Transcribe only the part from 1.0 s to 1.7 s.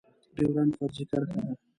کرښه ده